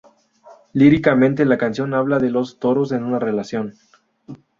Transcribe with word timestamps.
Líricamente, 0.73 1.45
la 1.45 1.59
canción 1.59 1.93
habla 1.93 2.17
de 2.17 2.31
los 2.31 2.57
toros 2.57 2.91
en 2.91 3.03
una 3.03 3.19
relación. 3.19 3.75